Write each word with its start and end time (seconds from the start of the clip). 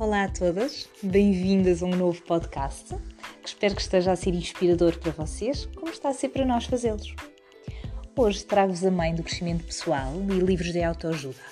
Olá 0.00 0.22
a 0.22 0.28
todas, 0.28 0.88
bem-vindas 1.02 1.82
a 1.82 1.86
um 1.86 1.96
novo 1.96 2.22
podcast 2.22 2.94
que 3.42 3.48
espero 3.48 3.74
que 3.74 3.80
esteja 3.80 4.12
a 4.12 4.16
ser 4.16 4.32
inspirador 4.32 4.96
para 4.96 5.10
vocês, 5.10 5.66
como 5.74 5.90
está 5.90 6.10
a 6.10 6.12
ser 6.12 6.28
para 6.28 6.46
nós 6.46 6.66
fazê-los. 6.66 7.16
Hoje 8.16 8.44
trago-vos 8.44 8.84
a 8.84 8.92
mãe 8.92 9.12
do 9.12 9.24
crescimento 9.24 9.64
pessoal 9.64 10.14
e 10.30 10.38
livros 10.38 10.72
de 10.72 10.84
autoajuda. 10.84 11.42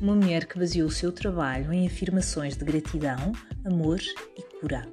Uma 0.00 0.14
mulher 0.14 0.46
que 0.46 0.58
baseou 0.58 0.88
o 0.88 0.90
seu 0.90 1.12
trabalho 1.12 1.70
em 1.70 1.86
afirmações 1.86 2.56
de 2.56 2.64
gratidão, 2.64 3.32
amor 3.62 4.00
e 4.38 4.58
cura. 4.58 4.88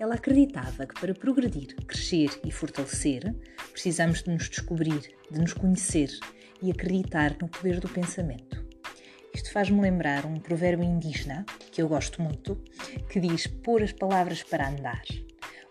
Ela 0.00 0.14
acreditava 0.14 0.86
que 0.86 0.98
para 0.98 1.14
progredir, 1.14 1.76
crescer 1.86 2.40
e 2.42 2.50
fortalecer, 2.50 3.34
precisamos 3.70 4.22
de 4.22 4.30
nos 4.30 4.48
descobrir, 4.48 5.14
de 5.30 5.38
nos 5.38 5.52
conhecer 5.52 6.08
e 6.62 6.70
acreditar 6.70 7.36
no 7.38 7.48
poder 7.48 7.80
do 7.80 7.88
pensamento. 7.90 8.51
Isto 9.34 9.50
faz-me 9.52 9.80
lembrar 9.80 10.26
um 10.26 10.38
provérbio 10.38 10.84
indígena, 10.84 11.44
que 11.70 11.80
eu 11.80 11.88
gosto 11.88 12.20
muito, 12.20 12.56
que 13.08 13.18
diz 13.18 13.46
pôr 13.46 13.82
as 13.82 13.92
palavras 13.92 14.42
para 14.42 14.68
andar, 14.68 15.02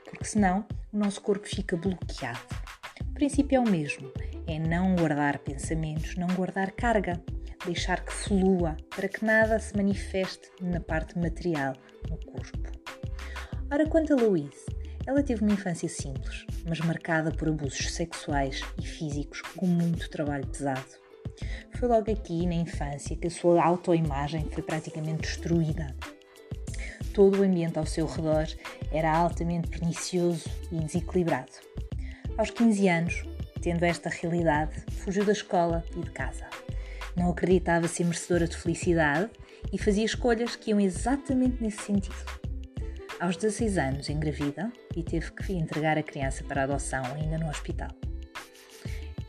porque 0.05 0.25
senão 0.25 0.65
o 0.91 0.97
nosso 0.97 1.21
corpo 1.21 1.47
fica 1.47 1.77
bloqueado. 1.77 2.39
O 3.09 3.13
princípio 3.13 3.57
é 3.57 3.59
o 3.59 3.69
mesmo, 3.69 4.11
é 4.47 4.57
não 4.57 4.95
guardar 4.95 5.39
pensamentos, 5.39 6.15
não 6.15 6.27
guardar 6.27 6.71
carga, 6.71 7.21
deixar 7.65 8.03
que 8.03 8.11
flua, 8.11 8.75
para 8.95 9.07
que 9.07 9.23
nada 9.23 9.59
se 9.59 9.75
manifeste 9.75 10.49
na 10.59 10.79
parte 10.79 11.17
material, 11.17 11.73
no 12.09 12.17
corpo. 12.17 12.71
Ora, 13.71 13.87
quanto 13.87 14.13
a 14.13 14.17
Louise, 14.17 14.65
ela 15.05 15.23
teve 15.23 15.43
uma 15.43 15.53
infância 15.53 15.87
simples, 15.87 16.45
mas 16.67 16.79
marcada 16.79 17.31
por 17.31 17.47
abusos 17.47 17.93
sexuais 17.93 18.61
e 18.79 18.85
físicos 18.85 19.41
com 19.55 19.65
muito 19.65 20.09
trabalho 20.09 20.47
pesado. 20.47 21.00
Foi 21.73 21.87
logo 21.87 22.11
aqui, 22.11 22.45
na 22.45 22.55
infância, 22.55 23.15
que 23.15 23.27
a 23.27 23.31
sua 23.31 23.63
autoimagem 23.63 24.47
foi 24.51 24.63
praticamente 24.63 25.21
destruída. 25.21 25.95
Todo 27.13 27.39
o 27.39 27.43
ambiente 27.43 27.77
ao 27.77 27.85
seu 27.85 28.05
redor 28.05 28.47
era 28.91 29.11
altamente 29.11 29.67
pernicioso 29.67 30.49
e 30.71 30.75
desequilibrado. 30.79 31.51
Aos 32.37 32.49
15 32.49 32.87
anos, 32.87 33.23
tendo 33.61 33.83
esta 33.83 34.09
realidade, 34.09 34.83
fugiu 34.91 35.25
da 35.25 35.31
escola 35.31 35.83
e 35.95 35.99
de 35.99 36.11
casa. 36.11 36.45
Não 37.15 37.29
acreditava 37.29 37.87
ser 37.87 38.05
merecedora 38.05 38.47
de 38.47 38.55
felicidade 38.55 39.29
e 39.71 39.77
fazia 39.77 40.05
escolhas 40.05 40.55
que 40.55 40.71
iam 40.71 40.79
exatamente 40.79 41.61
nesse 41.61 41.81
sentido. 41.81 42.41
Aos 43.19 43.35
16 43.35 43.77
anos, 43.77 44.09
engravida 44.09 44.71
e 44.95 45.03
teve 45.03 45.31
que 45.31 45.53
entregar 45.53 45.97
a 45.97 46.03
criança 46.03 46.43
para 46.43 46.63
adoção 46.63 47.03
ainda 47.13 47.37
no 47.37 47.49
hospital. 47.49 47.89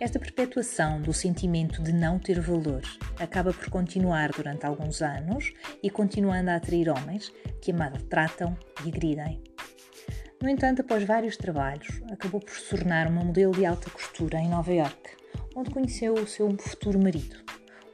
Esta 0.02 0.18
perpetuação 0.18 1.00
do 1.00 1.12
sentimento 1.12 1.80
de 1.80 1.92
não 1.92 2.18
ter 2.18 2.40
valor 2.40 2.82
acaba 3.20 3.52
por 3.52 3.70
continuar 3.70 4.32
durante 4.32 4.66
alguns 4.66 5.00
anos 5.00 5.52
e 5.80 5.88
continuando 5.88 6.50
a 6.50 6.56
atrair 6.56 6.88
homens 6.88 7.32
que 7.60 7.70
a 7.70 7.74
maltratam 7.76 8.58
e 8.84 8.88
agridem. 8.88 9.40
No 10.42 10.48
entanto, 10.48 10.80
após 10.80 11.04
vários 11.04 11.36
trabalhos, 11.36 12.02
acabou 12.10 12.40
por 12.40 12.52
se 12.52 12.68
tornar 12.68 13.06
uma 13.06 13.22
modelo 13.22 13.52
de 13.52 13.64
alta 13.64 13.88
costura 13.90 14.40
em 14.40 14.48
Nova 14.48 14.72
York, 14.72 15.10
onde 15.54 15.70
conheceu 15.70 16.14
o 16.14 16.26
seu 16.26 16.50
futuro 16.58 17.00
marido, 17.00 17.36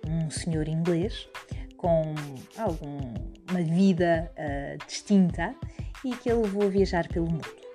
um 0.06 0.30
senhor 0.30 0.66
inglês 0.66 1.28
com 1.76 2.14
alguma 2.56 3.62
vida 3.62 4.32
uh, 4.32 4.86
distinta 4.86 5.54
e 6.02 6.16
que 6.16 6.30
a 6.30 6.34
levou 6.34 6.62
a 6.62 6.70
viajar 6.70 7.06
pelo 7.06 7.30
mundo. 7.30 7.67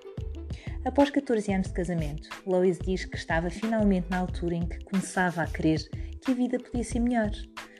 Após 0.86 1.09
14 1.09 1.53
anos 1.53 1.67
de 1.67 1.73
casamento, 1.73 2.28
Lois 2.45 2.78
diz 2.78 3.06
que 3.06 3.16
estava 3.16 3.50
finalmente 3.50 4.08
na 4.09 4.17
altura 4.17 4.56
em 4.56 4.67
que 4.67 4.84
começava 4.84 5.42
a 5.42 5.48
crer 5.48 5.80
que 6.20 6.31
a 6.31 6.34
vida 6.34 6.59
podia 6.59 6.84
ser 6.84 7.00
melhor, 7.00 7.31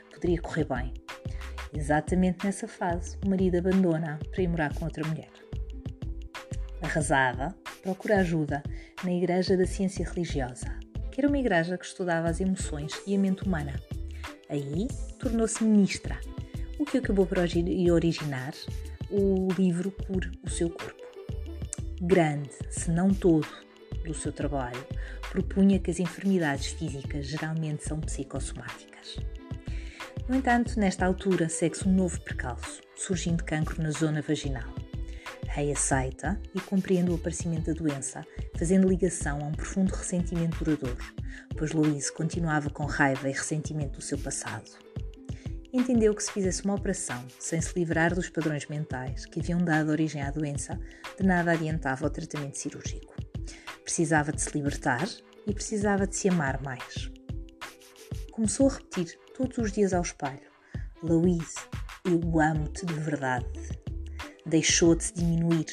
poderia 0.10 0.42
correr 0.42 0.64
bem. 0.64 0.94
Exatamente 1.74 2.46
nessa 2.46 2.66
fase, 2.66 3.18
o 3.26 3.30
marido 3.30 3.58
abandona 3.58 4.20
para 4.32 4.42
ir 4.42 4.48
morar 4.48 4.74
com 4.74 4.86
outra 4.86 5.06
mulher. 5.06 5.28
Arrasada, 6.82 7.54
procura 7.82 8.20
ajuda 8.20 8.64
na 9.04 9.12
Igreja 9.12 9.58
da 9.58 9.66
Ciência 9.66 10.08
Religiosa, 10.08 10.74
que 11.12 11.20
era 11.20 11.28
uma 11.28 11.38
igreja 11.38 11.78
que 11.78 11.86
estudava 11.86 12.30
as 12.30 12.40
emoções 12.40 12.94
e 13.06 13.14
a 13.16 13.20
mente 13.20 13.44
humana. 13.44 13.74
Aí 14.50 14.88
tornou-se 15.20 15.62
ministra, 15.62 16.18
o 16.80 16.86
que 16.86 17.00
acabou 17.00 17.26
por 17.26 17.38
originar 17.38 18.54
o 19.12 19.50
livro 19.60 19.92
Cure 19.92 20.32
o 20.42 20.50
Seu 20.50 20.70
Corpo 20.70 21.03
grande, 22.06 22.50
se 22.70 22.92
não 22.92 23.14
todo, 23.14 23.48
do 24.06 24.14
seu 24.14 24.34
trabalho, 24.34 24.86
propunha 25.32 25.80
que 25.80 25.90
as 25.90 26.00
enfermidades 26.00 26.68
físicas 26.68 27.28
geralmente 27.28 27.86
são 27.86 28.02
psicossomáticas. 28.02 29.16
No 30.28 30.36
entanto, 30.36 30.78
nesta 30.78 31.06
altura 31.06 31.48
segue-se 31.48 31.88
um 31.88 31.94
novo 31.94 32.20
percalço, 32.20 32.82
surgindo 32.96 33.44
cancro 33.46 33.82
na 33.82 33.92
zona 33.92 34.22
vaginal. 34.22 34.70
Rei 35.48 35.72
aceita 35.72 36.38
e 36.54 36.60
compreende 36.60 37.10
o 37.10 37.16
aparecimento 37.16 37.74
da 37.74 37.80
doença, 37.80 38.26
fazendo 38.58 38.90
ligação 38.90 39.40
a 39.40 39.46
um 39.46 39.52
profundo 39.54 39.94
ressentimento 39.94 40.62
duradouro, 40.62 41.14
pois 41.58 41.72
Louise 41.72 42.12
continuava 42.12 42.70
com 42.70 42.86
raiva 42.86 43.30
e 43.30 43.34
ressentimento 43.34 44.00
do 44.00 44.04
seu 44.04 44.18
passado 44.18 44.84
entendeu 45.74 46.14
que 46.14 46.24
se 46.24 46.32
fizesse 46.32 46.64
uma 46.64 46.76
operação 46.76 47.26
sem 47.40 47.60
se 47.60 47.78
livrar 47.78 48.14
dos 48.14 48.30
padrões 48.30 48.68
mentais 48.68 49.26
que 49.26 49.40
haviam 49.40 49.58
dado 49.58 49.90
origem 49.90 50.22
à 50.22 50.30
doença, 50.30 50.80
de 51.20 51.26
nada 51.26 51.52
adiantava 51.52 52.06
o 52.06 52.10
tratamento 52.10 52.60
cirúrgico. 52.60 53.14
Precisava 53.84 54.32
de 54.32 54.42
se 54.42 54.56
libertar 54.56 55.10
e 55.48 55.54
precisava 55.54 56.06
de 56.06 56.16
se 56.16 56.30
amar 56.30 56.62
mais. 56.62 57.12
Começou 58.32 58.70
a 58.70 58.74
repetir 58.74 59.18
todos 59.36 59.58
os 59.58 59.72
dias 59.72 59.94
ao 59.94 60.04
espelho: 60.04 60.52
Louise, 61.02 61.56
eu 62.06 62.40
amo-te 62.40 62.86
de 62.86 62.94
verdade. 62.94 63.48
Deixou 64.46 64.96
de 64.96 65.06
se 65.06 65.14
diminuir. 65.16 65.66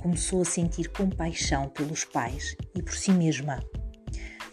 Começou 0.00 0.42
a 0.42 0.44
sentir 0.44 0.88
compaixão 0.88 1.68
pelos 1.68 2.04
pais 2.04 2.56
e 2.74 2.82
por 2.82 2.94
si 2.94 3.10
mesma. 3.12 3.62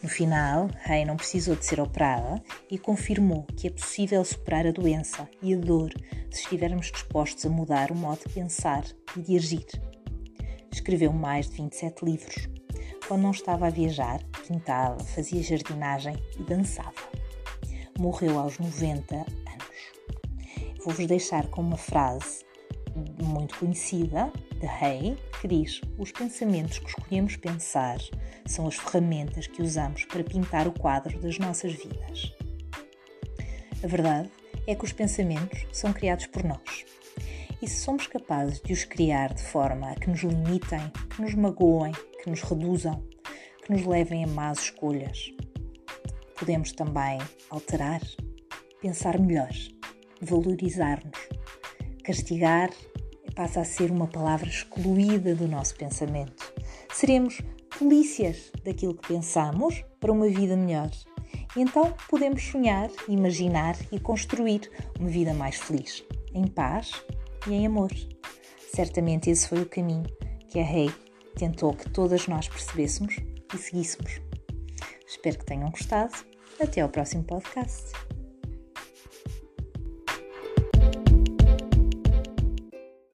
No 0.04 0.10
final, 0.10 0.68
Ray 0.82 1.06
não 1.06 1.16
precisou 1.16 1.56
de 1.56 1.66
ser 1.66 1.80
operada 1.80 2.44
e 2.70 2.78
confirmou 2.78 3.44
que 3.56 3.68
é 3.68 3.70
possível 3.70 4.26
superar 4.26 4.68
a 4.68 4.72
doença 4.72 5.30
e 5.42 5.54
a 5.54 5.58
dor 5.58 5.94
se 6.30 6.42
estivermos 6.42 6.92
dispostos 6.92 7.46
a 7.46 7.50
mudar 7.50 7.90
o 7.90 7.96
modo 7.96 8.20
de 8.28 8.34
pensar 8.34 8.84
e 9.16 9.22
de 9.22 9.38
agir. 9.38 9.66
Escreveu 10.70 11.14
mais 11.14 11.50
de 11.50 11.56
27 11.56 12.04
livros. 12.04 12.50
Quando 13.08 13.22
não 13.22 13.32
estava 13.32 13.68
a 13.68 13.70
viajar, 13.70 14.22
pintava, 14.46 15.02
fazia 15.06 15.42
jardinagem 15.42 16.18
e 16.38 16.44
dançava. 16.44 16.92
Morreu 17.98 18.38
aos 18.38 18.60
90 18.60 19.16
anos. 19.16 19.26
Vou-vos 20.84 21.08
deixar 21.08 21.48
com 21.48 21.62
uma 21.62 21.78
frase 21.78 22.44
muito 23.24 23.58
conhecida 23.58 24.30
de 24.64 24.70
Hay, 24.70 25.18
que 25.42 25.48
diz: 25.48 25.82
Os 25.98 26.12
pensamentos 26.12 26.80
que 26.80 26.88
escolhemos 26.88 27.36
pensar 27.36 27.98
são 28.46 28.66
as 28.66 28.76
ferramentas 28.76 29.46
que 29.46 29.62
usamos 29.62 30.06
para 30.06 30.24
pintar 30.24 30.68
o 30.70 30.72
quadro 30.72 31.20
das 31.20 31.38
nossas 31.38 31.74
vidas. 31.74 32.32
A 33.84 33.88
verdade 33.88 34.32
é 34.66 34.74
que 34.74 34.86
os 34.86 34.94
pensamentos 34.94 35.66
são 35.74 35.92
criados 35.92 36.28
por 36.28 36.46
nós. 36.46 36.86
E 37.62 37.68
se 37.68 37.82
somos 37.82 38.08
capazes 38.08 38.62
de 38.62 38.72
os 38.72 38.86
criar 38.86 39.34
de 39.34 39.44
forma 39.44 39.92
a 39.92 39.96
que 39.96 40.10
nos 40.10 40.22
limitem, 40.22 40.90
que 41.10 41.22
nos 41.22 41.34
magoem, 41.36 41.92
que 42.24 42.30
nos 42.30 42.42
reduzam, 42.42 43.04
que 43.66 43.74
nos 43.74 43.86
levem 43.86 44.24
a 44.24 44.28
más 44.28 44.60
escolhas, 44.60 45.30
podemos 46.40 46.72
também 46.72 47.20
alterar, 47.50 48.02
pensar 48.82 49.20
melhor, 49.20 49.52
valorizar-nos. 50.22 51.20
Castigar 52.04 52.70
passa 53.36 53.62
a 53.62 53.66
ser 53.66 53.92
uma 53.92 54.08
palavra 54.08 54.48
excluída 54.48 55.36
do 55.36 55.48
nosso 55.48 55.76
pensamento. 55.76 56.54
Seremos 56.94 57.42
polícias 57.78 58.52
daquilo 58.64 58.96
que 58.96 59.08
pensamos 59.08 59.84
para 60.00 60.12
uma 60.12 60.28
vida 60.28 60.56
melhor. 60.56 60.90
E 61.56 61.62
então 61.62 61.94
podemos 62.10 62.44
sonhar, 62.44 62.90
imaginar 63.08 63.76
e 63.92 64.00
construir 64.00 64.70
uma 65.00 65.10
vida 65.10 65.34
mais 65.34 65.56
feliz, 65.58 66.04
em 66.34 66.48
paz 66.48 67.04
e 67.48 67.54
em 67.54 67.66
amor. 67.66 67.92
Certamente 68.74 69.30
esse 69.30 69.48
foi 69.48 69.62
o 69.62 69.70
caminho 69.70 70.06
que 70.50 70.60
a 70.60 70.64
Rei 70.64 70.92
tentou 71.36 71.74
que 71.74 71.90
todas 71.90 72.28
nós 72.28 72.48
percebêssemos 72.48 73.16
e 73.54 73.58
seguíssemos. 73.58 74.22
Espero 75.08 75.40
que 75.40 75.46
tenham 75.46 75.70
gostado. 75.70 76.14
Até 76.60 76.82
ao 76.82 76.90
próximo 76.90 77.24
podcast. 77.24 78.13